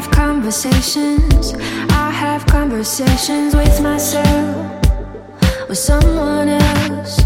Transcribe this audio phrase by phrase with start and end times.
[0.00, 1.52] have conversations.
[1.90, 4.56] I have conversations with myself,
[5.68, 7.16] with someone else.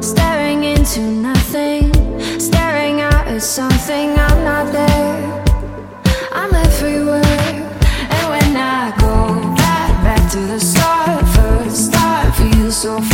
[0.00, 1.92] Staring into nothing,
[2.40, 4.10] staring out at something.
[4.18, 5.44] I'm not there.
[6.32, 7.22] I'm everywhere.
[8.14, 13.11] And when I go back, back to the start, first start, feels so.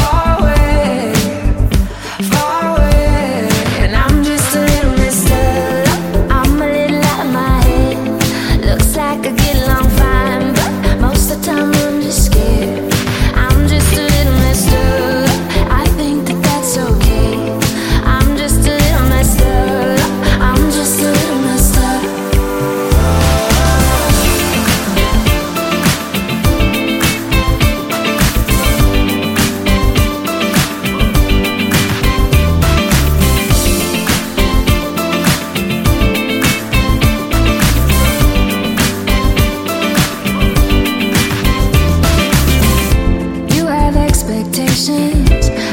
[44.30, 45.67] expectations.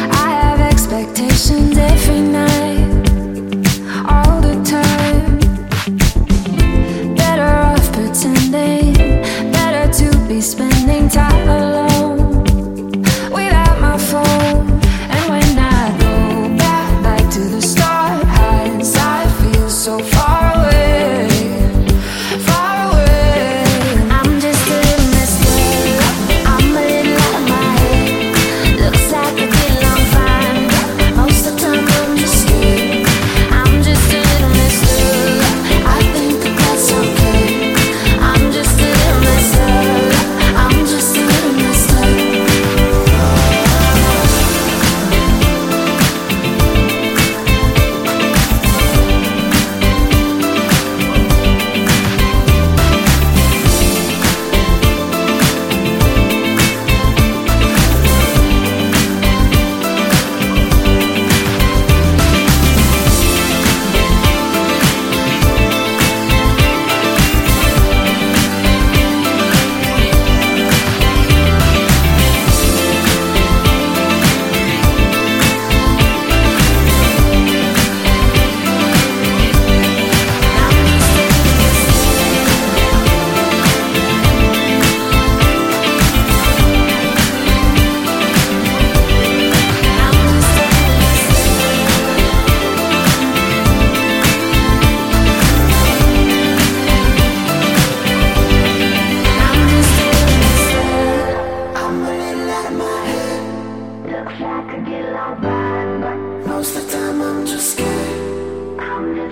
[109.28, 109.32] I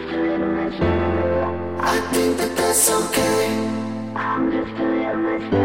[2.12, 3.46] think that that's okay.
[4.16, 5.63] I'm just a little bit.